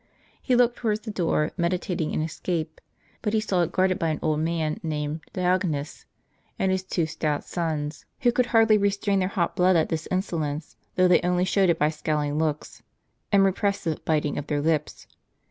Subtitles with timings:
[0.41, 2.81] He looked towards the door, medi tating an escape;
[3.21, 6.07] but he saw it guarded by an old man named Diogenes
[6.57, 10.75] and his two stout sons, Avho could hardly restrain their hot blood at this insolence,
[10.95, 12.81] though they only showed it by scowling looks,
[13.31, 15.05] and repressive biting of their lips.